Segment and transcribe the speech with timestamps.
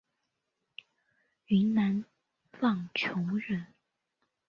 [1.45, 2.03] 云南
[2.59, 3.75] 浪穹人。